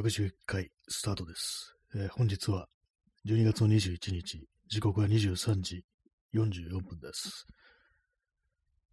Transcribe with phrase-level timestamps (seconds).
[0.00, 1.76] 111回スタートです。
[1.94, 2.68] えー本日は
[3.26, 5.84] 12月の21日、時刻は23時
[6.32, 7.46] 44分です。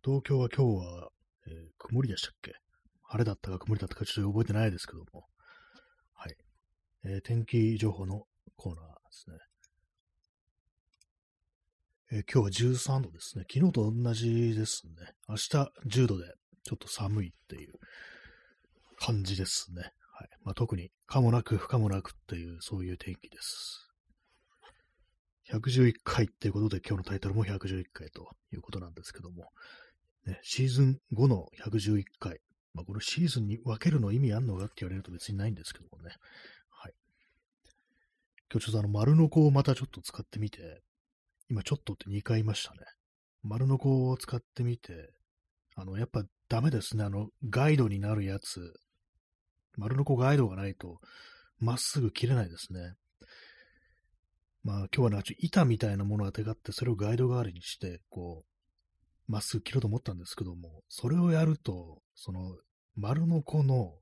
[0.03, 1.09] 東京は今日は、
[1.47, 2.55] えー曇りでしたっけ？
[3.03, 5.25] 晴れだったか曇りだったかちょっと覚えてないですけども。
[6.13, 6.35] はい。
[7.05, 8.27] えー天気情報の
[8.57, 9.37] コーナーですね。
[12.11, 13.45] えー今日は13度ですね。
[13.49, 14.93] 昨日と同じですね。
[15.29, 15.47] 明日
[15.87, 16.33] 10度で
[16.65, 17.75] ちょっと寒いっていう
[18.99, 19.93] 感じですね。
[20.17, 20.29] はい。
[20.43, 23.87] まあ、特に、かもなく不可もなくっていう、そういう天気です。
[25.51, 29.51] 111回っていうことで、今日のタイトルも111回ということなんですけども、
[30.25, 32.39] ね、シーズン5の111回。
[32.73, 36.15] まあ、このシーズンに分けるの意味あんのかって言われると別にないんですけどもね。
[36.71, 36.93] はい。
[38.51, 40.81] 今日ちょっとあの、丸の子をまたちょっと使ってみて、
[41.47, 42.79] 今ちょっとって2回言いましたね。
[43.43, 45.11] 丸の子を使ってみて、
[45.75, 47.03] あの、やっぱダメですね。
[47.03, 48.73] あの、ガイドになるやつ、
[49.77, 50.99] 丸の子ガイドがないと、
[51.59, 52.93] まっすぐ切れないですね。
[54.63, 58.43] まあ今日はなんかち板みたいなものをあてがって、それをガイド代わりにして、こ
[59.29, 62.57] う、まっすぐ切ろうと思ったんですけども、それをやると、その、
[62.95, 63.93] 丸の子の、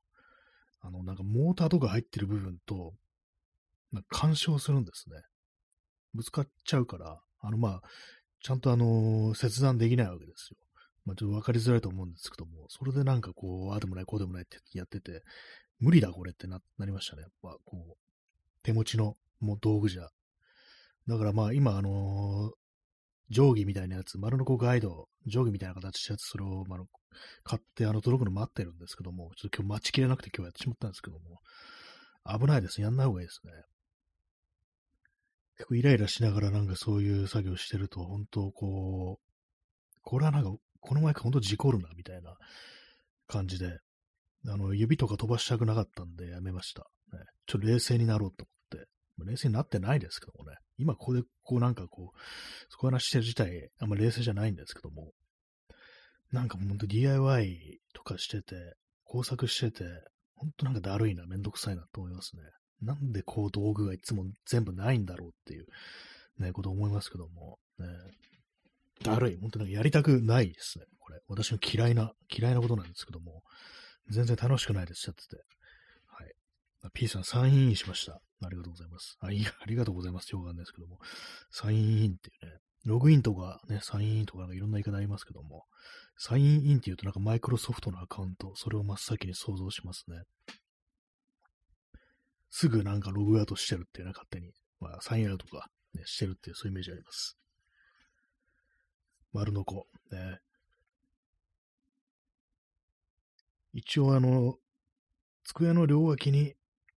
[0.81, 2.93] あの、なんかモーターとか入ってる部分と、
[3.91, 5.17] なんか干渉するんですね。
[6.13, 7.81] ぶつかっちゃうから、あの、まあ、
[8.41, 10.57] ちゃんとあの切断できないわけですよ。
[11.05, 15.23] まあ、ちょっと分かりづらいと思うんですけども、それでなんかこう、ああでもない、こうでもないってやってて、
[15.79, 17.23] 無理だこれってななりましたね。
[17.23, 17.95] やっぱこう、
[18.63, 20.09] 手持ちのもう道具じゃ。
[21.07, 22.65] だからまあ今あのー
[23.31, 26.85] 定規みたいなやつ、丸の子ガイド、定規みたいな形したやつ、それを、まあの、
[27.43, 31.39] 買ってあの届くの待ってるんですけども、ちょっと今日待ちきれなくて今日やってしまったんですけども、
[32.39, 32.85] 危ないですね。
[32.85, 33.51] やんない方がいいですね。
[35.57, 42.35] 結構イライラしながらなんかそういう作業してると、本当こう、これはなんか、この前か本当事故るな、みたいな
[43.27, 43.79] 感じで、
[44.47, 46.87] あの、指とか飛ばしたくなかったんでやめました。
[47.13, 48.87] ね、ちょっと冷静になろうと思って。
[49.25, 50.57] 冷静になってないですけどもね。
[50.77, 52.19] 今ここで、こうなんかこう、
[52.69, 55.11] そこ話してる自体、あんま冷静じゃないんですけども。
[56.31, 58.55] なんか本当 DIY とかしてて、
[59.05, 59.85] 工作してて、
[60.35, 62.41] 本当なんかだるいな、めんどくさいなと思いますね。
[62.81, 65.65] なんでこう道具がいつも全部ないんだろうっていう、
[66.39, 67.57] ね、こと思いますけども。
[67.79, 67.87] ね、
[69.03, 69.37] だるい。
[69.37, 70.85] 本当なんかやりたくないですね。
[70.99, 71.19] これ。
[71.27, 73.43] 私の嫌いな、嫌いなことなんですけども。
[74.09, 75.43] 全然楽しくないです、やってて。
[76.07, 76.33] はい。
[76.93, 78.21] P さん、サインインしました。
[78.43, 79.17] ありがとうございます。
[79.19, 80.29] あ、い、ありがとうございます。
[80.29, 80.99] よくわかんですけども。
[81.49, 85.65] サインインっていうね、ログインとかね、サインインとかなんかいろんな言い方ありますけども、
[86.17, 90.21] サインインっていうとなんかマイクロソフトのアカウント、それを真っ先に想像しますね。
[92.51, 94.53] すぐなんかログアウトしてるっていうね、勝手に。
[94.79, 97.37] まあ、サインアウトとか、ね、してるっていう、そういうイメージあります。
[99.33, 100.39] 丸の子、ね。
[103.75, 104.55] 一応あの、
[105.43, 106.53] 机の両脇に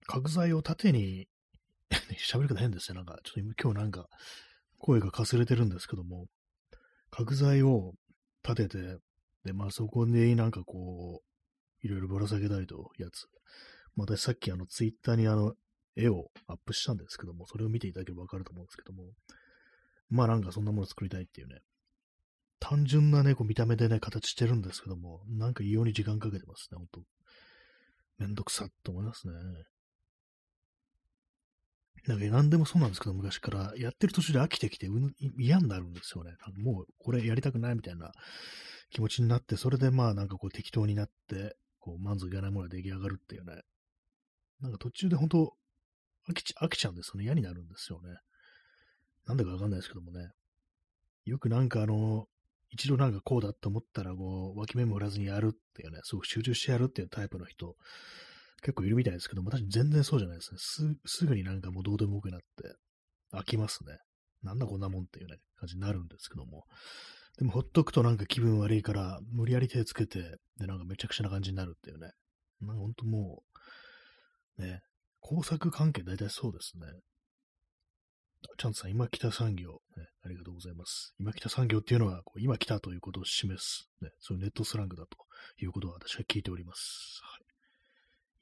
[0.06, 1.26] 角材を縦に
[2.30, 2.96] 喋り方変ですね。
[2.96, 4.08] なんか、ちょっと今日なんか、
[4.78, 6.28] 声がかすれてるんですけども、
[7.10, 7.94] 角材を
[8.44, 8.98] 立てて、
[9.42, 13.26] で、まあそこになんかこう、いろいろぶら下げたいとやつ。
[13.96, 15.56] まあ私さっきあのツイッターにあの
[15.96, 19.02] 絵をアップしたんですけども、それを見ていただければわかると思うんですけども、
[20.10, 21.60] まあなんかそんなもの作りたいっていうね、
[22.60, 27.00] 単純なね、こう見た目でね、形してるんですけども、なんか異様に時間かけてますね、ほんと。
[28.18, 29.34] めんどくさっと思いますね。
[32.06, 36.32] なんか何でもそうなんですけど、昔からやってる途中で飽きてきて、うん嫌になるんですよね。
[36.56, 38.12] もうこれやりたくないみたいな
[38.90, 43.62] 気持ちになって、それでまあなんかこう適当になって、こう満足いかないものが出来上がるっていうね。
[44.60, 45.52] なんか途中で本当
[46.28, 47.24] 飽きち飽きちゃうんですよね。
[47.24, 48.16] 嫌になるんですよね。
[49.26, 50.30] なんでかわかんないですけどもね。
[51.26, 52.26] よくなんかあの、
[52.70, 57.76] 一度なんかこうだと思ったら、こう、脇目も振らずにやるっていうね、すごく集中してやるっていうタイプの人、
[58.60, 60.58] 結構いるみたいですけど、私全然そうじゃないですね。
[60.58, 62.46] すすぐになんかもうどうでもよくなって、
[63.32, 63.98] 飽きますね。
[64.42, 66.64] なんだこんなもんっていうね、感じになるんですけども。
[67.38, 72.10] でもほっとくとなんか気分悪いから、無理やり手つけて、で、なんかめちゃくちゃな感じになるっていうね。
[72.60, 73.42] なんかほんとも
[74.58, 74.82] う、ね、
[75.20, 76.86] 工作関係大体そうですね。
[78.56, 81.14] チャンツさん、今北産業、ね、ありがとうございます。
[81.18, 85.16] 今北産業っていうのは、こう今来たということを示す、ね、そういうネットスラングだと
[85.60, 87.20] いうことは私は聞いております。
[87.22, 87.44] はい、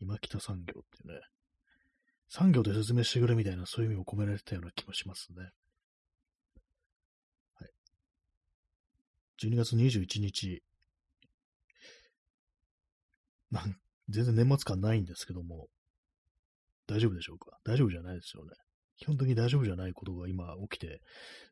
[0.01, 1.21] 今北産業っていうね、
[2.29, 5.51] 産業で説明してくれみたいな、そういう意味も込められてたような気もしますね。
[7.55, 7.71] はい。
[9.43, 10.63] 12月21日、
[13.51, 13.77] なん
[14.09, 15.69] 全然年末感ないんですけども、
[16.87, 17.59] 大丈夫でしょうか？
[17.65, 18.51] 大丈夫じゃないですよね。
[18.99, 21.01] 基本的に大丈夫じゃないことが今起きて、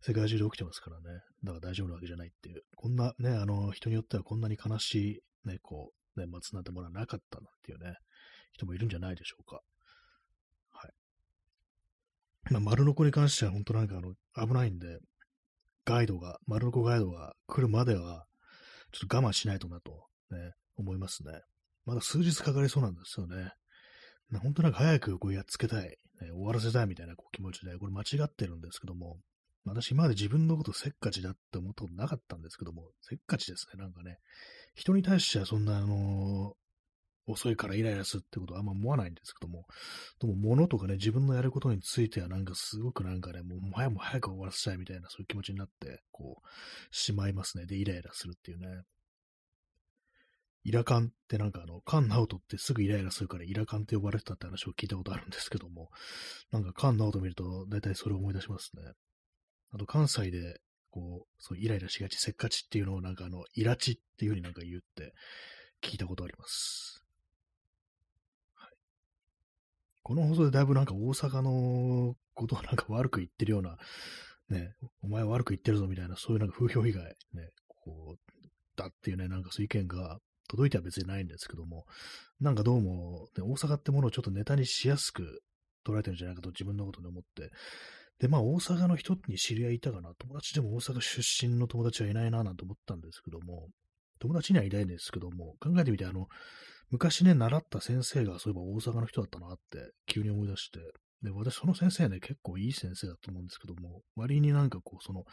[0.01, 1.05] 世界中で起きてますからね。
[1.43, 2.63] だから大丈夫なわけじゃないっていう。
[2.77, 7.97] こんなね、あの、人によってはこんなに悲しい、ね、こう、年末なんてものはなかったなんていうね、
[8.53, 9.61] 人もいるんじゃないでしょうか。
[10.71, 10.93] はい
[12.51, 14.15] まあ、丸の子に関しては本当なんかあの、
[14.47, 14.99] 危ないんで、
[15.85, 18.25] ガイドが、丸の子ガイドが来るまでは、
[18.93, 21.41] ちょっと我慢しないとなと、ね、思いますね。
[21.85, 23.53] まだ数日かかりそうなんですよね。
[24.41, 29.19] 本当なんか早くこうやっつけたい、ね、終わらせたいみたいなこう気持ちで、これ間違ってるんですけども、
[29.65, 34.19] 私今まで自分のことせっかちだって思ったことなかったんですけども、せっかちですね、なんかね。
[34.75, 39.65] 人に対してはそんな、あのー、遅いからイライラするってことはあんま思わないんですけども、
[40.21, 46.49] でも物とかね、自分のやることについてはなんかすごくなんかね、もう早く早く終わらせたいみたいなそういう気持ちになって、こう、
[46.95, 47.65] しまいますね。
[47.65, 48.83] で、イライラするっていうね。
[50.65, 55.91] イラカンってなんかあの、カンナオトってすぐイライラするからイラカンって呼ばれてたって話を聞いたことあるんですけども、
[56.51, 58.83] なんかカンナオト見ると大体それを思い出しますね。
[59.73, 65.13] あと関西で、こう、そうイライラしがち、せっかちっていうのをなんかあの、イラチっていう風になんか言って
[65.83, 67.05] 聞いたことあります。
[68.55, 68.71] はい。
[70.03, 73.77] この放送でだいぶなんか大阪のことをなんか悪く言ってるような、
[74.49, 78.35] ね、お前悪く言ってるぞみたいな、そういうなんか風評被害、ね、こう、
[78.77, 80.21] だっていうね、なんかそういう意見が
[80.55, 81.85] 届いては別にないんですけども、
[82.41, 85.43] なんかどうも、ね、大阪ってものをちょっとネタにしやすく
[85.85, 87.51] 捉えてるんじゃないかと自分のことで思って、
[88.21, 93.69] で、まあ大阪の人に知り合いいたかな、友達でも大阪出身の友達はいないななんて思ったんですけども、
[94.21, 96.29] 友達にはいないんですけども、考えてみて、あの、
[96.91, 100.79] 昔ね、習った先生がそういえば大阪の人だったなって急に思い出して、
[101.25, 105.25] で、私その先生ね、結構いい先生だと思うんですけども、割になんかこう、その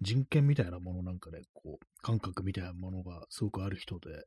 [0.00, 4.24] 人権みたいなものなんかね、こう、感覚みたいなものがすごくある人で、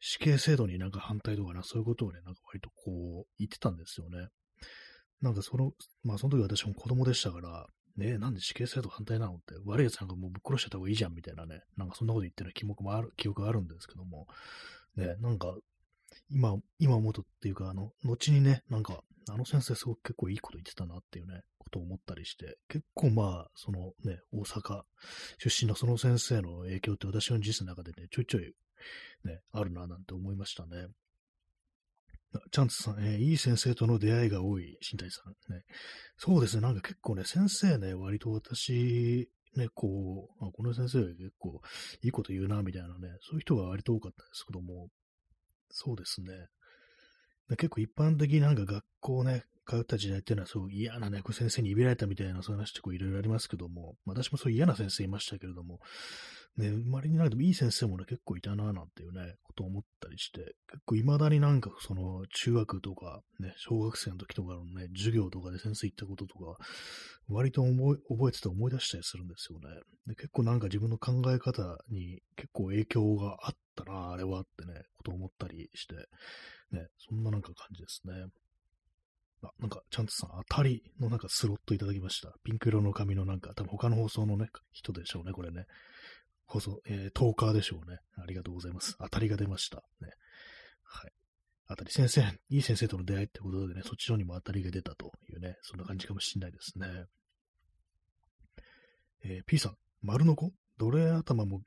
[0.00, 4.28] 死刑制度になんか反対とかな、そういうことをね、なんか割とこう、言ってたんですよね。
[5.20, 5.72] なんかその、
[6.02, 7.66] まあその時私も子供でしたから、
[7.96, 14.26] ねえ、なんで死刑制度反対なのって、悪い奴なんかもうぶっ殺しちゃった方がいいじゃんみたいなね、なんかそんなこと言ってる記憶もある、記憶があるんですけども、
[14.96, 15.54] ね、なんか、
[16.30, 24.82] 今、今思うとっていうか、あの、後にね、なんか、あの先生すごく結構いいこと言ってたなっていうね、ことを思ったりして、結構まあ、そのね、大阪
[25.38, 28.52] 出身のその先生の影響って私の人生の中でね、ちょいちょい
[29.24, 30.86] ね、あるななんて思いましたね。
[32.52, 35.52] チャンツさん、えー、いい先生との出会いが多い、新谷さん。
[35.52, 35.62] ね。
[36.18, 41.60] そうですね、なんか結構ね、先生ね、割と私、ね、こう、あこの先生結構
[42.02, 44.88] いいこと言うな、みたいなね、そういう人が割と多かったですけども、
[45.70, 46.28] そうですね。
[47.48, 55.78] で結構一般的になんか学校ね、通った時代っていうのはそう嫌なね、先生にいびられたみたいなそういう話ってこういろいろありますけども、私もそう嫌な先生いましたけれども、
[56.56, 60.40] ね、生まれになるといい先生もね、結構いたな、なんていうね、ことを思ったりして、
[60.70, 66.56] 結構未だになんかその中学とか、ね、小学生の時とかのね、授業とかで先生行ったこととか、
[67.28, 69.68] 割と覚え覚えてて思い出したりするんですよね
[70.06, 70.14] で。
[70.14, 75.94] 結構なんか自分の考え方に結構影響があったな、あれはってね、ことを思ったりして、
[76.72, 78.26] ね、そんななんか感じですね。
[79.42, 82.32] あ、なんか、ちゃんとさん、当たりのなんかスロットいただきました。
[82.44, 85.66] ピンク色の紙のなんか、多分他の放送のね、人でしょうね、これね。
[86.46, 87.98] 放送、えー、10日でしょうね。
[88.16, 88.96] ありがとうございます。
[88.98, 89.84] 当たりが出ました。
[90.00, 90.10] ね。
[90.82, 91.12] はい。
[91.68, 97.04] 当たり、先生、いい先生との出会いってことでね、そっちのにも当たりが出たというね、そんな感じかもしんないですね。
[99.24, 100.52] えー、P さん、丸の子？
[100.78, 101.60] 奴隷頭も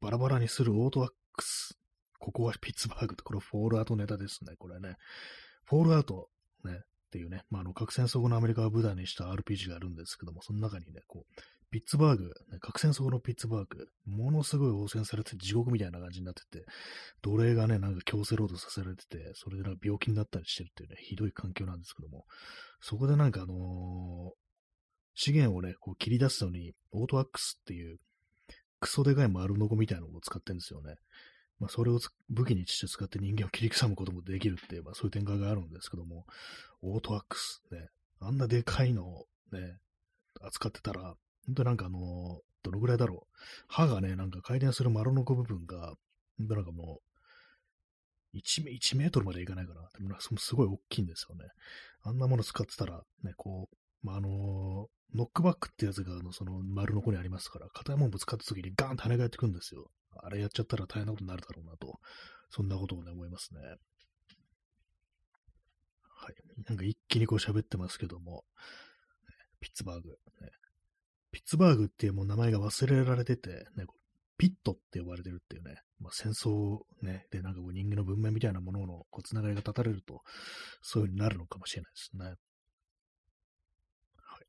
[0.00, 1.76] バラバラにするオートワックス。
[2.18, 4.96] ここはピッツバーグって、これフォールアウトネタですね、これね。
[5.64, 6.28] フォールアウト、
[6.64, 6.72] ね、
[7.08, 16.64] っていうね、まあ、あの、核戦争後のアメリカを舞台にした RPG があるんですけども、その中にね、こう、ピッツバーグ、核戦争後のピッツバーグ、ものすごい汚染されて地獄みたいな感じになってて、
[17.22, 22.24] 奴隷がね、なんか強制労働させられてて、それでなんか病気になったりしてるっていうね、ひどい環境なんですけども、
[22.80, 24.34] そこでなんかあのー、
[25.14, 27.98] 資源をね、こう切り出すのに、オートアックスっていう、
[28.80, 30.94] クソでかい丸ノコみたいなのを使ってるんですよね。
[31.60, 31.98] まあ、それを
[32.30, 36.24] 武器にして使って人間を切り刻むこともできるって、まあ、そういう展開があるんですけども、
[36.82, 37.88] オートアックス、ね、
[38.20, 39.76] あんなでかいのをね、
[40.40, 41.14] 扱ってたら、
[41.46, 43.36] 本当なんかあの、どのぐらいだろう。
[43.66, 45.94] 歯がね、なんか回転する丸のこ部分が、
[46.38, 47.00] 本当なんかも
[48.34, 49.80] う、1メ ,1 メートルまでいかないかな。
[49.98, 51.46] でもすごい大きいんですよね。
[52.02, 59.90] あんなもの使ってたら、ね、こう、まあ、あのノックバックってやつが、あの、その丸の子にありますから、硬いもんぶつかった時にガーンと跳ね返ってくるんですよ。
[60.22, 61.98] あれやっちゃったら大変なことになるだろうなと、
[62.50, 63.60] そんなことをね、思いますね。
[63.60, 63.76] は
[66.30, 66.34] い。
[66.68, 68.44] なんか一気にこう喋ってますけども、
[69.60, 70.10] ピッツバーグ、
[70.40, 70.50] ね、
[71.30, 73.84] ピッツバーグっていうもう名前が忘れられてて、ね、
[74.36, 80.22] ピットって呼ばれてるっていうね、まあ、戦争ね、でなんかこう人間の文明みたいなもののこうつながりが断たれると、
[80.80, 82.24] そういう風になるのかもしれないですね。
[82.24, 82.32] は
[84.40, 84.46] い。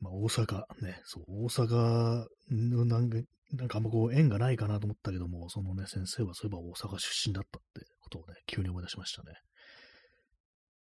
[0.00, 3.18] まあ、大阪ね、そう、大阪のなんか、
[3.52, 9.34] なんかあんまこう縁がないかなと思ったけども、そのね、先生はそういえば大阪出身だったってことをね、急に思い出しましたね。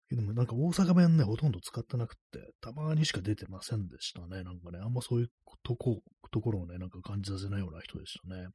[0.09, 2.21] でもなんか大阪弁ね、ほとんど使ってなくて、
[2.61, 4.43] たまにしか出てませんでしたね。
[4.43, 5.27] なんかね、あんまそういう
[5.63, 8.47] とこ、ところをね、なんか感じさせないような人でしたね。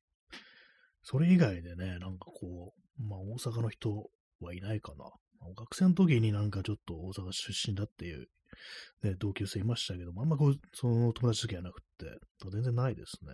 [1.03, 5.05] それ以外でね、なんかこう、まあ大阪の人はいないかな。
[5.57, 8.27] 学生の時になんかちょっと大阪出身だっていう、
[9.03, 12.07] ね、同級生いましたけども、あんまこう、その友達時はなくって、
[12.51, 13.33] 全然ないですね。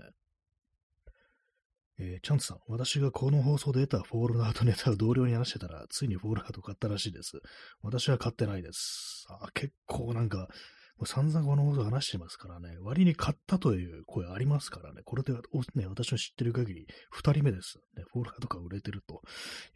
[2.02, 7.40] えー、チャンツさん、私がこの放送で得たフォールアウトネタを同僚に話してたら、ついにフォールアウト買ったらしいです。
[7.82, 9.26] 私は買ってないです。
[9.28, 15.34] あ結構なんか、もう散々この放送話してますからね、割に買ったという声ありますからね、これで、
[15.74, 17.78] ね、私の知ってる限り、二人目です。
[17.96, 19.20] ね、フォールアウトが売れてると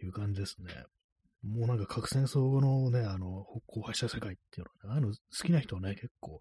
[0.03, 0.73] いう感じですね。
[1.43, 6.39] もうなんか核戦争後のね、あの、荒廃した世界っていうのは、ね、あの好きな人はね、結構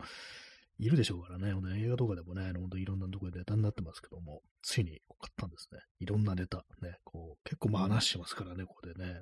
[0.84, 5.80] いるでしょうからね、映画とかでもね、ほんといろんなところでネタになってますけども、ついに買ったんですね。
[6.00, 9.22] いろんなネタ、ね、こう、結構まあ話してますからね、ここでね。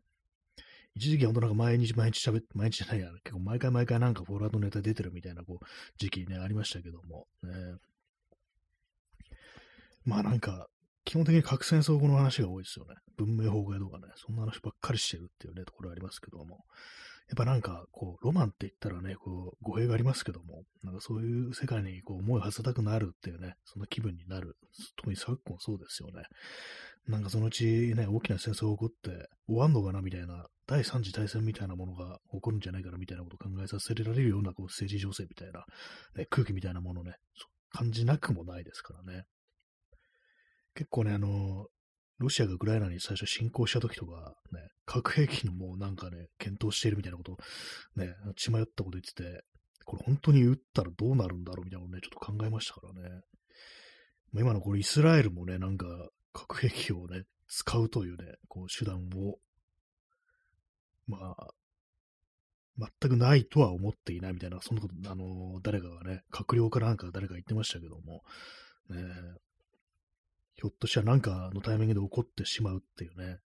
[0.95, 5.65] 一時期ほんとなんか毎日毎日喋って、毎日じゃないや、結構毎回毎回なんかフォロワードネタ出てるみたいなこう
[5.97, 7.49] 時期ね、ありましたけども、ね。
[10.03, 10.67] まあなんか、
[11.05, 12.95] 基本的に核戦争後の話が多いですよね。
[13.17, 16.65] 文明崩壊とかね、そんな話ばっかりしてるっていうね、ところありますけども。
[17.31, 24.57] やっぱなんか、こう、ロマンって言ったらね、こう、語弊がありますけども、なんかそういう世界にこう思いを馳せたくなるっていうね、その気分になる。
[24.97, 26.23] 特に昨今そうですよね。
[27.07, 35.63] なんかそのうちね、大きな戦争が起こって終わんのかなみたいな、第三次大戦みたいなものが起こるんじゃないかなみたいなことを考えさせられるようなこう政治情勢みたいな、
[36.17, 37.15] ね、空気みたいなものね、
[37.69, 39.23] 感じなくもないですからね。
[40.75, 41.67] 結構ね、あの、
[42.21, 47.37] ロシアがウクライナに最初侵攻した時とか、ね、核兵器のもうなんかね、検討しているみたいなこと
[47.95, 49.43] ね、血迷ったこと言ってて、
[49.85, 53.21] これ本当に撃ったらどうなるんだろうみたいなのをね、ちょっと考えましたからね。
[54.33, 55.85] 今のこれイスラエルもね、なんか
[56.33, 59.37] 核兵器をね、使うというね、こう手段を、
[61.07, 61.47] まあ、
[62.77, 68.23] 全くないとは思っていないみたいな、そんなこと、あの、誰かがね、閣僚かなんか誰か言ってましたけども、
[68.89, 69.03] ね、
[70.55, 73.39] ひょっとしたらなんかのタイミングで起こってしまうっていうね。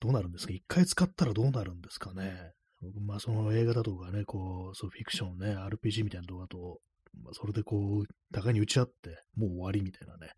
[0.00, 0.52] どうなるんですか？
[0.52, 2.52] 一回使ったらどうなるんですかね？
[3.06, 6.80] まあその映画だとかね、こう、そうフィクションね、RPG みたいな動画と、
[7.22, 10.32] まあ、それでこう、互いに打ち合って、もう終わりみたいなね、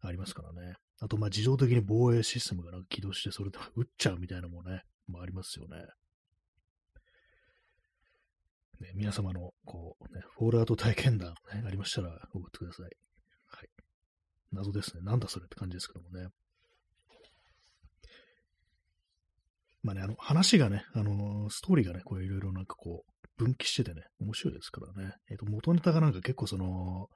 [0.00, 0.74] ありますからね。
[1.00, 5.76] あと、まあ自動的に防衛システムがなんか起動して、それで 撃っちゃうみたいなのもね、まあありますよね。
[8.80, 12.90] ね皆様の、こう、ね、フォールアウト体験談、ね、ありましたら送ってください。
[14.52, 15.02] 謎ですね。
[15.02, 16.28] なんだそれって感じですけどもね。
[19.82, 25.14] まあね、あの、話がね、あのー、ストーリーがね、こういろいろなんかこう、分岐しててね、面白いですからね。
[25.28, 27.08] えっ、ー、と、元ネタがなんか結構その、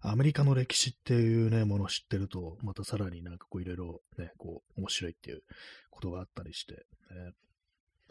[0.00, 5.42] アメリカの歴史っていうね、ものを知ってると、またさらになんかこういろいろね、こう、面白いっていう
[5.90, 6.80] ことがあったりして、ね、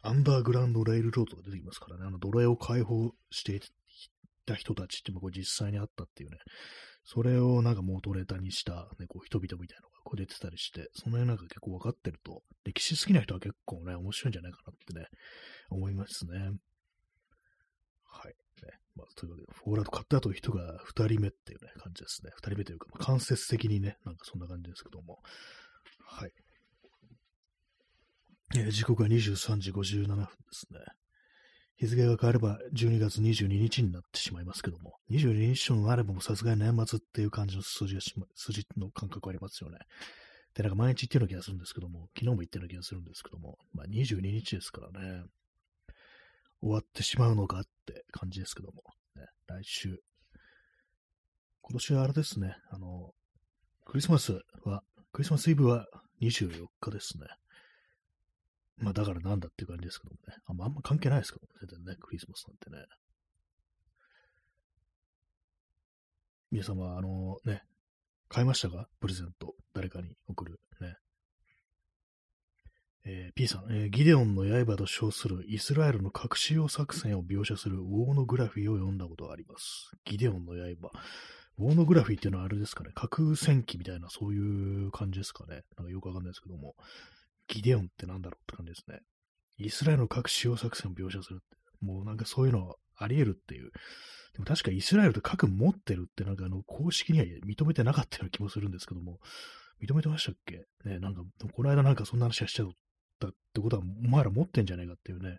[0.03, 3.60] アンダーグラウンドレイルロードが出てきますからね、あの、奴隷を解放してい
[4.46, 6.38] た人たちってもこう実際にあったっていうね、
[7.09, 15.07] それをなんか元ネタにした、ね、こう人々みたいなのがこう出てたりして、その辺なんか結構分かってると、歴史好きな人は結構ね、面白いんじゃないかなってね、
[15.69, 16.37] 思いますね。
[18.03, 18.35] はい。
[18.61, 18.73] ね。
[18.97, 22.31] まあ、というわけで、フォーラード買った後人が2人目っていうね、感じですね。
[22.41, 25.19] 2人目というか、まあ、間接的にね、なんかそんな感じですけども。
[26.03, 26.31] はい。
[28.57, 30.79] え、時刻は23時57分ですね。
[31.77, 39.77] 日付が変われば12月22日になってしまいますけども、22日となればもうさすがに年末っていう感じの数字がし、数字の感覚ありますよね。
[40.55, 45.24] で、なんか毎日言ってるような気がするんですけども、昨日も言ってるような気がするんですけども、まあ22日ですからね、
[46.62, 48.84] 終わってしまうのかって感じですけども、
[49.15, 50.00] ね、来週。
[51.62, 53.12] 今年はあれですね、あの、
[53.86, 54.81] クリスマスは、
[55.12, 55.86] クリスマスイブは
[56.22, 57.27] 24日ですね。
[58.77, 60.36] まあだからなんだっていう感じですけどもね。
[60.46, 62.86] あんまあんま関係ないですけども、全然ね、クリスマスなんてね。
[66.51, 67.63] 皆様、あのね、
[68.29, 68.88] 買いましたか？
[69.00, 69.55] プレゼント。
[69.74, 70.60] 誰かに送る。
[70.79, 70.96] ね。
[73.05, 79.91] えー、P さん、えー、ギデオンの刃と称するイスラエルの核使用作戦を描写するウォーノグラフィーを読んだことがあります。
[80.05, 80.91] ギデオンの刃。
[81.57, 85.63] ウォーノグラフィーっていうのはあれですかね、核戦記みたいなそういう感じですかね？
[85.77, 86.75] なんかよくわかんないですけども。
[87.47, 88.99] ギデオンってなんだろうって感じですね。
[89.57, 91.57] イスラエルの核使用作戦を描写するって。
[91.85, 93.71] もうなんかそういうのはあり得るっていう。
[94.33, 99.19] でも確かイスラエルって核持ってるってなんかあの公式には認めてなかったような気もするんですけども、
[99.81, 100.65] 認めてましたっけ？
[100.85, 101.21] ね、なんか、
[101.53, 102.69] この間なんかそんな話はしちゃっ
[103.19, 105.37] たってことは、お前ら持ってんじゃないかっていうね、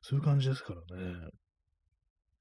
[0.00, 1.28] そういう感じですからね。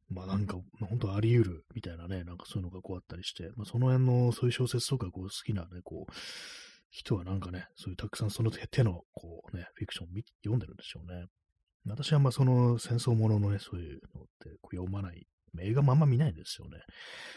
[0.10, 6.12] まあなんか、本当あり得るみたいなね、なんかそういうのがこうあったりして、まあその辺のそういう小説とかこう好きなね、こう、
[6.94, 10.10] 人はなんかね、そういうたくさんその手の、こうね、フィクションを
[10.44, 11.26] 読んでるんでしょうね。
[11.88, 15.26] 私はまあその戦争もののね、そういうのってこう読まない。
[15.60, 16.80] 映画もあんま見ないんですよね。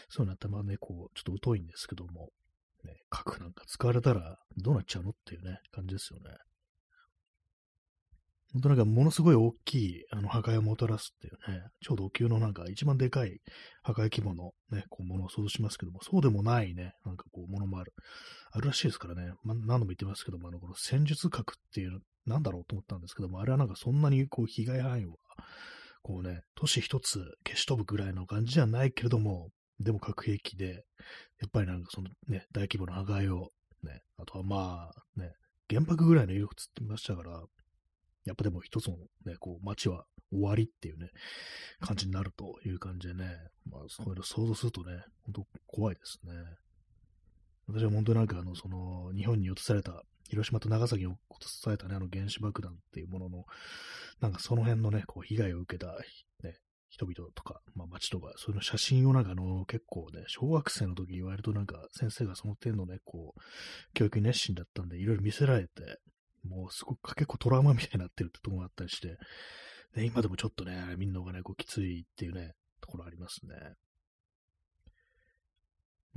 [0.09, 2.29] そういうの頭ね、こう、ちょっと疎いんですけども、
[2.83, 6.35] ね、核なんか使われたらどうなっちゃうのっていうね、感じですよね。
[8.53, 13.39] 本当なんかものすごい大きいあの破壊をもたらすっていうね、超ド級のなんか一番でかい
[13.83, 17.93] 破壊規模のね、こうものを想像しますけども、そうでもないね、なんかこうものもある。
[18.51, 25.13] あるらしいですからね、ま、何度も言ってますけども、あの、この戦術核っていうの、なんだろうと思ったんですけども、あれはなんかそんなにこう被害範囲は、
[26.01, 29.49] こうね、都市一つ消し飛ぶぐらいの感じじゃないけれども、
[29.79, 30.85] でも核兵器で、
[31.39, 33.51] やっぱりなんかそのね、大規模な破壊を、
[33.83, 35.33] ね、あとはまあ、ね、
[35.69, 37.43] 原爆ぐらいの威力つってましたから、
[38.27, 41.09] やっぱでも一つのね、こう、街は終わりっていうね、
[41.79, 43.25] 感じになるという感じでね、
[43.65, 46.33] まあ、そういうの想像するとね、本当怖いですね。
[47.67, 53.45] 私は本当になんかあの、その、日本に落とされた、広島と長崎に落とされたね、あの原子爆弾っていうものの、
[54.19, 55.93] なんかその辺のね、こう、被害を受けた、
[56.43, 56.57] ね、
[56.89, 63.41] 人々とか、まあ街とか、そういうの写真をなんかあの、結構ね、小学生の時割となんか先生がその点のね、こう、
[63.93, 65.99] 教育熱心だったんで、いろいろ見せられて、
[66.47, 69.17] もうすごく結構トラウマみたいになってるってところがあったりして、
[69.95, 73.55] で今でもちょっとね、みんながね、こうきついっていうね、ところありますね。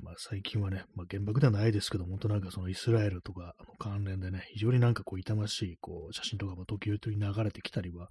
[0.02, 6.98] まあ最近はね、まあ原爆ではないですけど、本当なんかそのイスラエルとかの関連でね、非常になんかこう痛ましいこう写真とかも時々
[7.32, 8.08] 流れてきたりは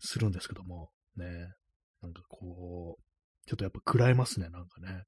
[0.00, 1.26] するんですけども、ね、
[2.02, 5.04] なんかこう、ちょっとやっぱ食らえますね、なんかね。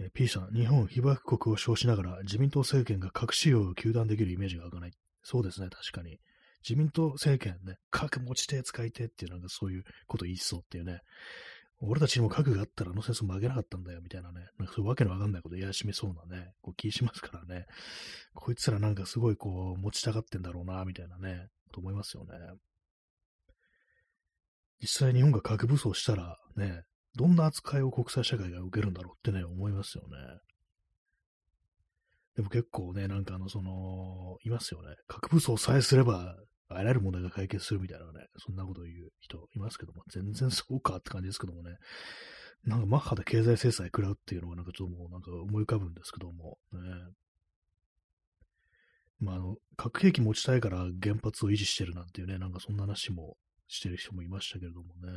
[0.00, 4.92] え、P さん、日本被爆国を称しながら自民党政権が核使用を求断できるイメージが湧かない。
[5.22, 6.18] そうですね、確かに。
[6.62, 11.00] 自民党政権ね、核持ち手使い手っていうなんかそういうこと言いそうっていうね。
[11.80, 14.46] 俺たちにも核があったらあの戦争負けなかったんだよ、みたいなね。
[14.58, 17.66] なんかそういうわけのわかんないこと言い始めそうなね、こう気しますからね。
[18.34, 22.32] こいつらなんかすごいこう持ちたがってんだろうな、みたいなね、と思いますよね。
[24.80, 26.82] 実際日本が核武装したらね、
[27.18, 30.16] どんな扱いを国際社会が受けるんだろうってね、思いますよね。
[32.36, 34.94] でも結構ね、なんかあの、その、いますよね。
[35.08, 36.36] 核武装さえすれば、
[36.68, 41.76] あらゆる問題が解決するみたいなね、そんなことを言う人いますけども、全然そうかって感じですけどもね。
[42.64, 46.78] なんかマッハで経済制裁食らうっていうのがなんかちょっともうなんか思い浮かぶんですけども、ね。
[49.18, 55.10] まあ、あの、核兵器持ちたいから原発を維持してるなんていうね、なんかそんな話もしてる人もいましたけれどもね。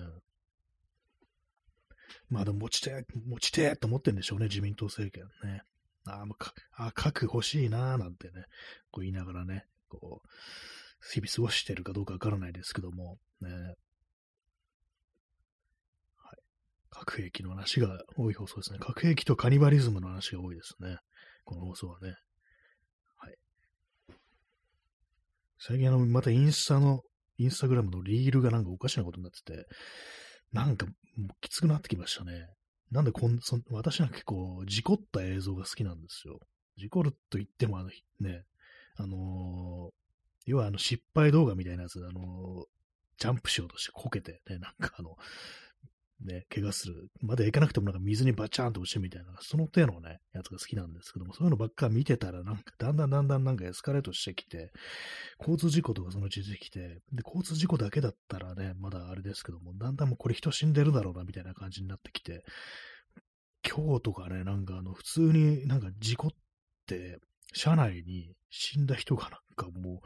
[2.30, 5.64] まあでも持ちて、持ちてと思ってんでしょうね、自民党政権ね。
[6.06, 8.46] あもうか、あ、核欲しいなーなんてね、
[8.92, 10.28] こう言いながらね、こう、
[11.14, 13.50] 日々過ごしてるかどうかわからないですけども、ね。
[13.50, 13.74] は
[16.34, 16.38] い。
[16.90, 18.80] 核兵器の話が多い放送ですね。
[18.80, 20.98] 核兵器とカニバリズムの話が多いですね。
[21.44, 22.16] この放送はね。
[23.18, 23.36] はい。
[25.60, 27.02] 最近あの、またインスタの、
[27.38, 29.66] インスタグラムのリールがなんかおかしなことになってて、
[30.54, 30.86] なんか、
[31.40, 32.50] きつくなってきましたね。
[32.92, 36.40] なんでこん、そ私なんか結構、事故った映像が好きなんですよ。
[36.78, 38.46] 事故ると言っても、あの、ね、
[38.98, 39.94] あのー、
[40.46, 42.66] 要はあの失敗動画みたいなやつ、あのー、
[43.18, 45.16] ジャンプしようとしてこけて、ね、なんかあの、
[46.26, 47.10] ね、怪我する。
[47.22, 54.72] まだ行かなくてもなんか水にバチャーンと落ちるみたいな、その手のね、やつが好きなんですけども、そういうのばっか見てたら、なんかだんだんだんだんなんかエスカレートしてきて、
[55.40, 56.80] 交通事故とかそのうち出てきて、
[57.12, 62.44] で、交通事故だけだったらね、まだあれですけども、だんだんもうこれ人死んでるだろうな、みたいな感じになってきて、
[63.68, 66.32] 今日とかね、なんかあの、普通になんか事故っ
[66.88, 67.20] て、
[67.54, 70.02] 車内に死んだ人がなんかも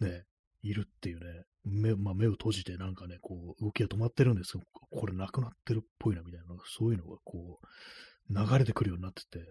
[0.00, 0.24] う、ね、
[0.64, 7.66] いるっていうね、目,、まあ、目を閉じてなんかね、こう、動きが止まってるんですけど、これなくなってるっぽいなみたいな、そういうのがこう、
[8.30, 9.44] 流れてくるようになってて、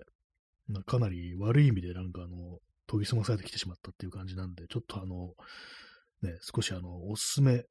[0.85, 5.33] かなり悪い意味でなんかあの、研ぎ澄まされてきてしまったっていう感じなんで、ちょっとあの、
[6.21, 7.63] ね、少しあの、おすすめ、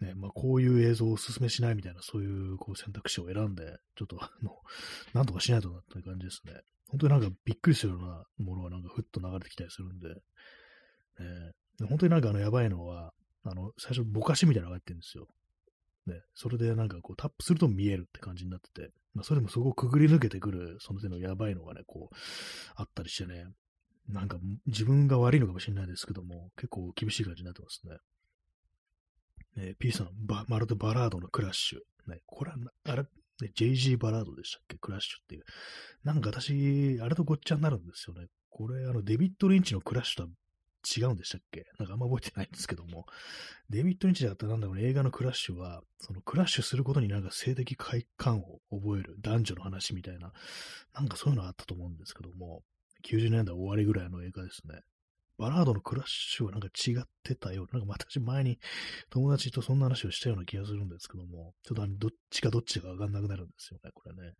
[0.00, 4.52] ね、まあ、こういう映像をおすすめしないみたいな、そういうこう選択肢を選んで、ちょっとあの、
[5.14, 6.60] なんとかしないとなっていう感じですね。
[6.88, 11.52] 本当になんかびっくりするようなものがなんかふっと流れてきたりするんで、ね、
[11.84, 13.12] 本当になんかあのやばいのは、
[13.44, 15.28] あの、最初ぼかしみたいなのが入ってるんですよ。
[16.06, 22.14] ね、それでなんかこうタップすると見えるって感じになってて、まあ、それもそこをくぐり抜けてくる、その手のやばいのがね、こう、
[22.76, 23.46] あったりしてね、
[24.08, 27.82] なんか自分が悪いのかもしれないですけども、結構厳しい感じになってます
[29.56, 29.66] ね。
[29.66, 32.10] ね P さんば、まるでバラードのクラッシュ。
[32.10, 34.76] ね、これは、あれ、ね、JG バラードでしたっけ？
[34.78, 35.44] クラッシュっていう。
[36.04, 38.28] なんか私、あれとごっちゃになるんですよね。
[38.48, 40.28] これ、あの、デビッド・リンチのクラッシュとは
[40.86, 41.66] 違うんでしたっけ？
[41.78, 43.06] なんかあんま覚えてないんですけども、
[43.70, 50.32] デビッド・ニッチだったらなんだろう、ね、映画のクラッシュは、そのクラッシュすることになんか性的快感を覚える男女の話みたいな、
[50.94, 52.62] なんかそういうのあったと思うんですけども、
[53.04, 54.80] 90年代終わりぐらいの映画ですね。
[55.38, 58.58] バラードのクラッシュはなんか違ってたような、なんか私前に
[59.10, 64.32] 友達とそんな話をしたような気がするんですけども、ちょっとあのどっちかどっちかわかんなくなるんですよね、これね。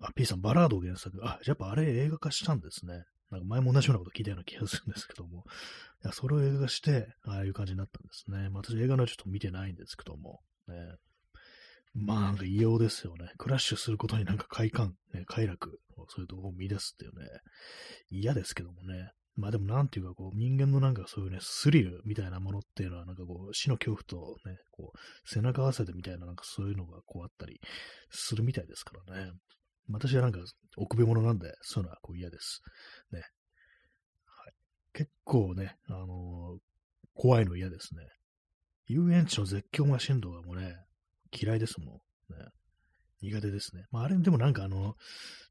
[0.00, 1.20] あ、P さん、バラード原作。
[1.22, 3.04] あ、やっぱあれ映画化したんですね。
[3.30, 5.44] なんか前も同じようなこと聞いたような気がするんですけども。
[6.04, 8.50] いや、それを映画して、ああいう感じになったんですね。
[8.50, 10.40] まあ、私映画のちょっと見てないんですけども。
[10.68, 10.74] ね、
[11.94, 13.32] まあなんか異様ですよね。
[13.38, 17.26] クラッシュすることになんか快感、ね、快楽、そういうところを見出すっていうね、
[18.10, 19.12] 嫌ですけどもね。
[19.36, 27.60] まあでもなんていうかこう人間のなんかそういうね、スリルみたいなものっていうのはなんかこう死の恐怖とね、こう背中合わせてみたいななんかそういうのがこうあったり
[28.10, 29.32] するみたいですからね。
[29.90, 30.40] 私はなんか
[30.76, 32.62] 臆病者なんで、そういうのはこう嫌です。
[33.12, 33.20] ね。
[33.20, 33.24] は
[34.50, 34.52] い。
[34.92, 36.58] 結構ね、あのー、
[37.14, 38.02] 怖いの嫌ですね。
[38.86, 40.74] 遊園地の絶叫マシンとかもね、
[41.32, 41.94] 嫌いですもん。
[42.38, 42.46] ね。
[43.22, 43.84] 苦手ですね。
[43.90, 44.94] まあ、あれでもなんかあの、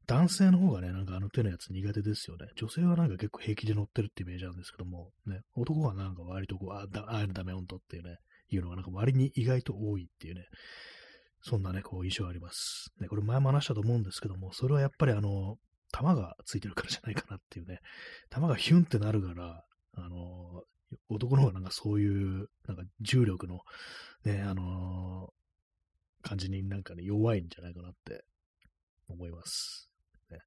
[0.06, 2.46] 男性の方がね、なんかあの手のやつ苦手ですよね。
[2.56, 8.18] 女性はなんか結構平気で乗ってるってイメージなんですけども、ね、男はなんか割とこう、あ、だああいうのダメ本当っていうね、
[8.50, 10.42] いうのがなんか割に意外と多いっていうね、
[11.46, 12.90] そんなね、こう印象あります。
[13.00, 15.58] ね、これ前も話したと思うんですけども、それはやっぱりあの、
[15.92, 17.80] 弾がついてるからじゃないかなっていうね、
[18.30, 20.62] 弾がヒュンってなるから、あの、
[21.10, 23.60] 男の方がなんかそういう、なんか重力の、
[24.24, 25.28] ね、あの
[26.22, 28.24] 感じになんかね、弱いんじゃないかなって
[29.08, 29.90] 思います。
[30.30, 30.38] ね、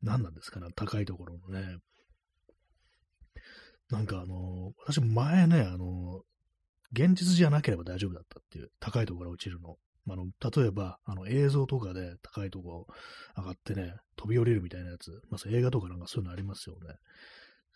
[0.00, 1.78] 何なんですかね、高いところのね。
[3.90, 6.22] なんかあの私前ね、あの
[6.92, 9.76] 現実じゃなければ大丈夫だったっていう、高いところから落ちるの。
[10.08, 12.86] あの、例えば、あの、映像とかで高いとこ
[13.36, 16.94] 上がってね、飛び降りるみたいなやつ、まあ、映画とかなんかそういうのありますよね。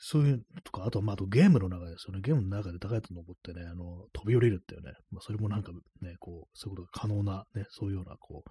[0.03, 2.21] そういうとか、あとは、まあ、あとゲームの中ですよね。
[2.23, 8.45] ゲームの中で高いとこ登ってね、あの、飛び降りるっていうね、まあ、それもなんかね、こう、そういうことが可能な、ね、そういうような、こ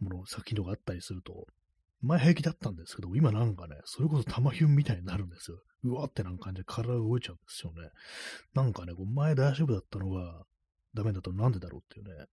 [0.00, 1.46] う、もの、作品とかあったりすると、
[2.06, 5.58] 前平気だったんですけど、今なんかね、それこそ玉ヒュンみたいになるんですよ。
[5.84, 7.88] うわってなんか感じで体が動いちゃうんですよね。
[8.54, 10.42] なんかね、こう前大丈夫だったのが
[10.94, 12.26] ダメだとなんでだろうっていうね。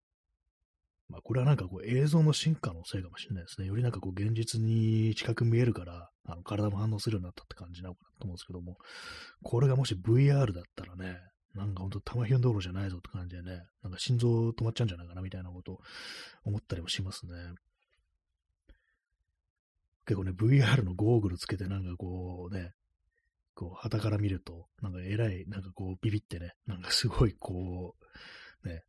[1.09, 3.67] まあこれはなんかこう映像の進化のせいかもしれないですね。
[3.67, 8.77] よりなんかこう現実に近く見えるから、あの体も反応するようになったって感じなのかなと思うんですけども、
[9.43, 11.17] これがもし VR だったらね、
[11.53, 15.79] なんかほんと玉ヒュン道路じゃないぞって感じでね、なんか心臓止まっちゃうんじゃないかなみたいなことを
[16.45, 17.33] 思ったりもしますね。
[20.05, 22.73] 結構ね、VR のゴーグルつけてなんかこうね、
[23.55, 27.95] こう、旗から見ると、なんか偉い、なんかこう、ビビってね、なんかすごいこ
[28.63, 28.83] う、ね、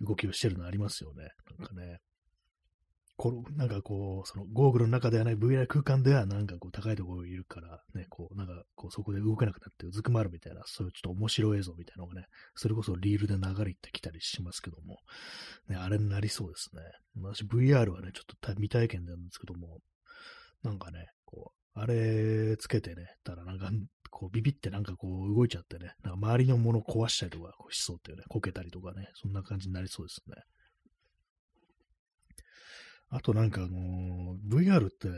[0.00, 1.30] 動きをしてるのありますよね。
[1.58, 2.00] なんかね。
[3.16, 14.98] こなんかこう、そのゴーグルの中ではない VR 空間ではなんかこう高いところにいるから、ね、こう、なんかこうそこで動けなくなってうずくまるみたいな、そういうちょっと面白い映像みたいなのがね、それこそリールで流れてきたりしますけども、
[15.68, 16.82] ね、あれになりそうですね。
[17.22, 19.78] 私 VR はね、ちょっと未体験なんですけども、
[20.62, 23.70] なんかね、こう、あれつけてね、たらなんか、
[24.10, 30.36] こうビビってなんかこう動いちゃってね、なんか周りのものを壊したりとかこうしそうっていうね、こけたりとかね、そんな感じになりそうですね。
[33.10, 35.08] あとなんかあのー、VR って、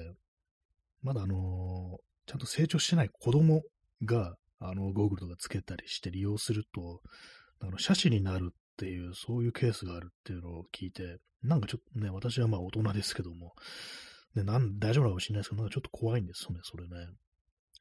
[1.03, 3.63] まだあのー、ちゃんと成長してない子供
[4.05, 7.01] が、あの、ゴーグルとかつけたりして利用すると、
[7.61, 13.55] あの、写真になるっていう、そういうケースがあるっていうのを聞いて、なんかちょっとね、私はまあ大人ですけども、
[14.35, 17.07] ね、なん大丈夫なのかもしれないですけど、なんかちょっと怖いんですよね、それね。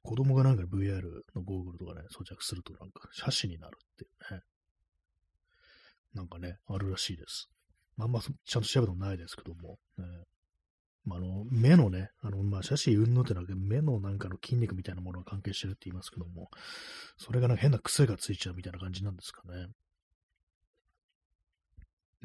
[0.04, 1.02] 子供がなんか VR
[1.36, 4.42] のゴーグルとかね、装着するとなんか写真になるっていうね。
[6.14, 7.50] なんかね、あるらしいです。
[7.98, 10.06] まあんまちゃんと調べたことないですけども、ね、
[11.06, 16.50] まあ、あの目のね、あのまあ、写真云々ってのは目のなんかの筋肉みたいなものが関係してるって言いますけども、
[17.18, 19.68] それがなんか変な癖がついちゃうみたいな感じなんですかね。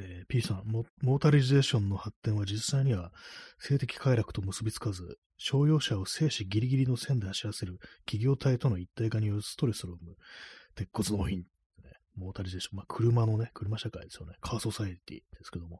[0.00, 3.12] えー、P さんモ、モータリゼーションの発展は実際には
[3.58, 10.16] 性的快楽と結びつかず、商用車を生死ギリギリの線で走らせる企業体との一体化によるストレスを生む
[10.74, 11.44] 鉄骨納品
[12.16, 14.34] モータリゼーション、まあ、車のね、車社会ですよね。
[14.40, 15.78] カーソサイエティですけども、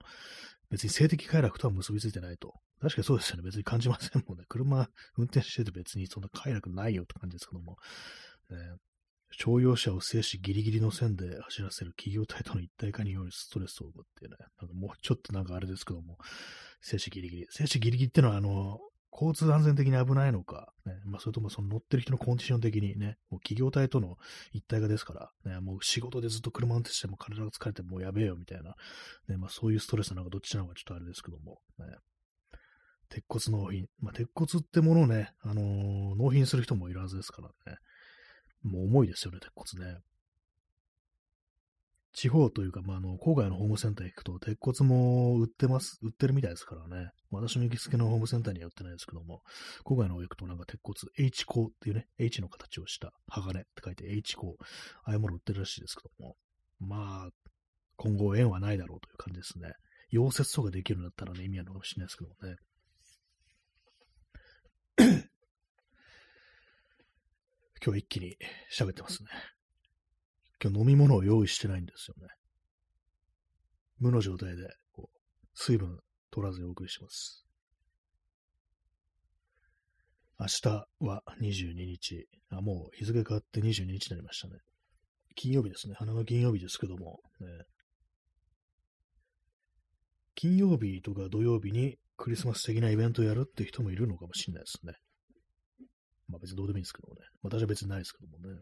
[0.71, 2.55] 別に性的快楽とは結びついてないと。
[2.81, 3.43] 確かにそうですよね。
[3.43, 4.45] 別に感じませんもんね。
[4.49, 7.77] 車運転してて別にそんな快楽ないよって感じですけども、
[8.51, 8.57] ね、
[9.31, 16.19] 商用車を制しギリギリの線で走らせる企業体との一体化によるストレスを生むっていうね、なんかもうちょっとなんかあれですけども、
[16.81, 17.47] 静止ギリギリ。
[17.51, 18.79] 静止ギリギリってのはあの、
[19.13, 24.17] 交通安全的に危ないのか、ね、まあ、それともその乗ってる人のコンディション的にね、もう企業体との
[24.53, 28.75] 一体化ですから、ね、もう仕事でずっと車運転しても体が疲れてもうやべえよみたいな、
[29.29, 31.97] ね、まあ、そういうストレスなのかどっちなのかちょっとあれですけども、ね、
[33.13, 33.87] 鉄骨納品。
[34.01, 37.79] まあ、鉄骨ってものをね、あのー、納品する人もいるはずですからね。
[38.63, 39.99] もう重いですよね、鉄骨ね。
[42.13, 47.11] 地方というか、まあ、あの、郊外のホームセンター行くと、鉄骨も売ってます、売ってるみたいですからね。
[47.31, 49.41] 私の行きつけのホームセンターには売ってないですけども、
[49.85, 54.57] 郊外の方行くとなんか鉄骨、H 鋼っていうね、H の形をした鋼って書いて H 鋼、
[55.05, 56.37] ああいうもの売ってるらしいですけども、
[56.81, 57.31] まあ、
[57.97, 59.73] 今後縁はないだろうという感じですね。
[60.13, 62.57] 溶接とかできるんだったらね、意味あるのかもしれないですけどもね。
[67.85, 68.37] 今日一気に
[68.71, 69.31] 喋ってますね。
[70.63, 72.29] 今日飲み物を用意してないんですよね。
[73.99, 75.19] 無の状態で、こう、
[75.55, 75.99] 水分
[76.31, 77.45] 取らずにお送りします。
[80.39, 82.27] 明日は22日。
[82.51, 84.59] あ、もう日付変わって22日になりましたね。
[85.35, 85.95] 金曜日ですね。
[85.97, 87.47] 花が金曜日ですけども、ね、
[90.35, 94.95] 金曜日とか土曜日にクリスマス的なイベントをやるって人もいるのかもしれないですね。
[96.29, 97.21] まあ別にどうでもいいんですけどもね。
[97.43, 98.61] 私は別にないですけどもね。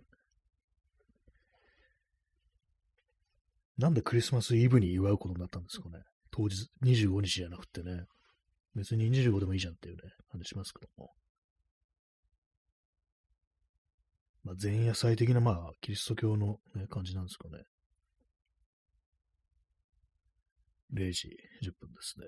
[3.81, 6.05] なんでクリスマスイブに祝うことになったんですかね。
[6.31, 8.05] 当日、25日じゃなくてね。
[8.75, 11.11] 別に25でもいいじゃんっていうね、感じしますけども。
[14.45, 17.65] まあ、前夜祭的な、まあ、キリスト教の、ね、感じなんですかね。
[20.93, 21.29] 0時
[21.63, 22.27] 10分ですね。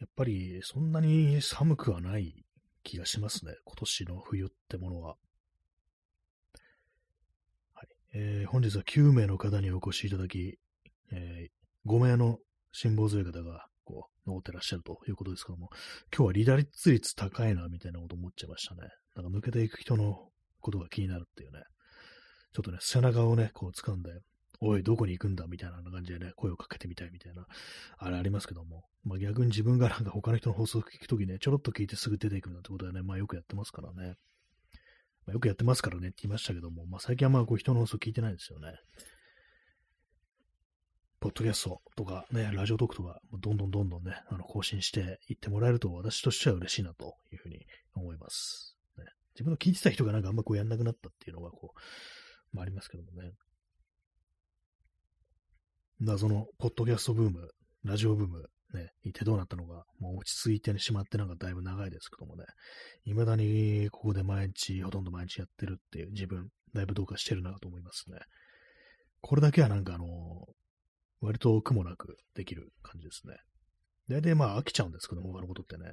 [0.00, 2.44] やっぱり、そんなに寒くはない
[2.82, 3.54] 気がしますね。
[3.64, 5.16] 今年の冬ってものは。
[8.14, 10.58] えー、本日は9名の方にお越しいただき、
[11.12, 12.38] えー、5名の
[12.72, 15.70] 辛抱強い方が、こう、残ってらっしゃるということですけども、
[16.14, 18.88] 今日は離脱率高いな、みたいなこと思っちゃいましたね。
[19.16, 20.28] なんか抜けていく人の
[20.60, 21.60] ことが気になるっていうね。
[22.52, 24.10] ちょっとね、背中をね、こう掴んで、
[24.60, 27.46] おい、どこに行くんだみたいな感じでね、声をかけてみたいみたいな、
[27.96, 34.14] あれありますけども、まあ逆に自分がなんか他の人の放送を聞くときね、ちょろっと聞いてすぐ出ていくなんてことはね、まあよくやってますからね。
[35.26, 38.74] まあ、よくやってますからねって言いましたけども、まあ、最近はまあこう人の放送聞いてないんですよね。
[41.20, 48.76] ポッドキャストとかね、ラジオトークとか、どんどんどんどんね、あの更新していってもらえると私としては嬉しいなというふうに思います。
[48.98, 49.04] ね、
[49.34, 53.30] 自分の聞いてた人がなんかあんまこうやんなくなったっていうのがこう、まあ、ありますけどもね。
[56.00, 57.48] 謎のポッドキャストブーム、
[57.84, 62.44] ラジオブーム、ね、いてどうなったのか、もう落ち着いてしまってなんかだいぶ長いですけどもね、
[63.04, 68.18] 未だにここで毎日、ほとんど毎日やってるっていう自分、だいぶどうかしてるなと思いますね。
[69.20, 70.04] これだけはなんかあの、
[71.20, 73.36] 割と苦もなくできる感じですね。
[74.08, 75.92] 大体まあ飽きちゃうんですけども、他のことってね。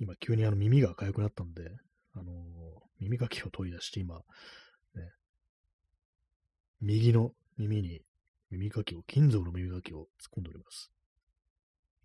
[0.00, 1.62] 今急にあの耳が痒くなったんで、
[2.14, 2.34] あのー、
[3.00, 4.22] 耳かきを取り出して今、ね、
[6.80, 8.00] 右の耳に
[8.50, 10.06] 耳かきを、金属の耳かきを突っ
[10.38, 10.90] 込んでおります。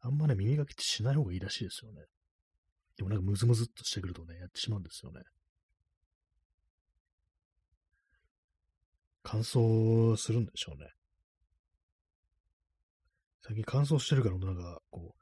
[0.02, 2.02] あんまね、耳かきってしない方がいいらしいですよね。
[2.98, 5.22] でもなんかムズムズっとしてくるとね、やってしまうんですよね。
[9.24, 10.90] 乾燥するんでしょうね。
[13.46, 15.20] 最近乾燥してるから、なんか、こう、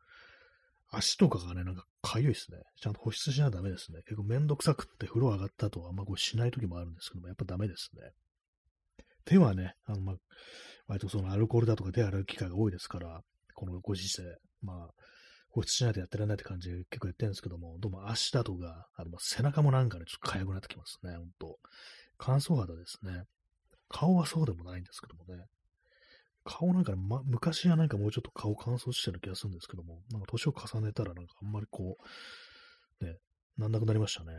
[0.90, 2.60] 足とかがね、なんか痒いですね。
[2.82, 4.02] ちゃんと保湿しなダメですね。
[4.04, 8.12] 結構めんどくさくって風呂上がった後はあんまこうしない時もあるんですけども、やっぱダメですね。
[9.28, 10.16] 手はね、あの、まあ、
[10.88, 13.22] 割とそのアルコールだとか手洗う機会が多いですから、
[13.54, 14.24] このご時世、
[14.62, 14.90] まあ、
[15.50, 21.58] 保湿しないとやってられないって感じで結構やってるんですけども、どうも足だとか、あのまあ背中もなんかね、ちょっと痒くなってきますね、ほんと。
[22.18, 23.24] 乾燥肌ですね。
[23.90, 25.46] 顔はそうでもないんですけどもね。
[26.44, 31.98] 顔なんかね、ま、昔はなんかもうちょっと顔乾燥してる気がするんですけども、なんか年を重ねたらなんかあんまりこ
[33.02, 33.18] う、ね、
[33.58, 34.34] なんなくなりましたね。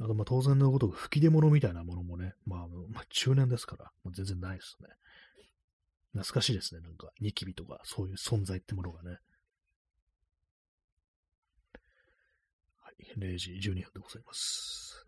[0.00, 4.88] あと、まあ、当然のことく吹き出物みたいなものもね、まあ、まあ、中年ですから、まあ、全然ないですね。
[6.12, 9.18] 懐かしいですね、なんか、ニキビとか、そういう存在ってものがね。
[12.78, 15.06] はい、0時12分でございます。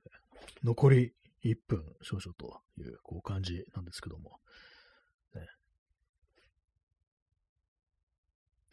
[0.63, 1.13] 残り
[1.45, 4.41] 1分少々という、こう感じなんですけども。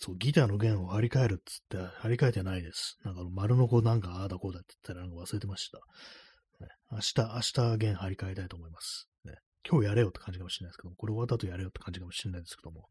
[0.03, 2.97] そう、ギターの弦を張り替えるっつって、張り替えてないです。
[3.05, 5.77] なんか丸の子なんかああだこうだって言ったらなんか忘れてました。
[6.59, 9.07] ね、明日、明日弦張り替えたいと思います。
[9.23, 9.35] ね、
[9.65, 12.89] 今日やれよって感じかもしれないですけども、これ終わった後やれよって感じかもしれないですけども、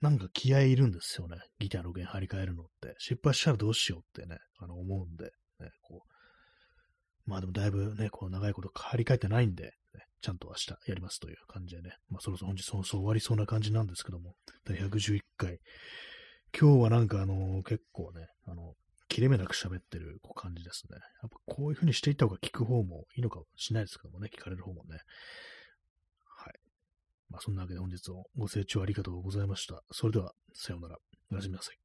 [0.00, 1.36] なんか気合いるんですよね。
[1.60, 2.96] ギターの弦張り替えるのって。
[2.98, 5.26] 失敗したらどうしようってね、あの思うんで、
[5.60, 7.30] ね、こう。
[7.30, 9.70] まあでもだいぶね、こう長いこと張り替えてないんで、ね、
[10.20, 14.34] ちゃんと明日やりますという感じでね、まあそろそろ本日そろそろ終わりそうな感じなんですけども、
[14.64, 15.60] 第111回、
[16.58, 18.74] 今日はなんかあの、結構ね、あの、
[19.08, 20.98] 切れ目なく喋ってる感じですね。
[21.22, 24.98] やっぱこういう風にしていった方が聞く方もいいのかもしれないですけどもね、聞かれる方もね。
[26.26, 26.54] はい。
[27.28, 29.82] まあそんなわけで本日もご清聴ありがとうございました。
[29.90, 30.98] それでは、さようなら。
[31.32, 31.79] おやすみなさい。